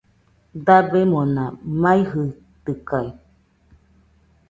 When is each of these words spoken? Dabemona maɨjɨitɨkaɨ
Dabemona 0.65 1.43
maɨjɨitɨkaɨ 1.81 3.07